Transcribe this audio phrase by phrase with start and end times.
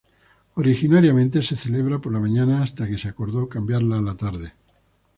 [0.55, 4.53] Originariamente se celebraba por la mañana, hasta que se acordó cambiarla a la tarde.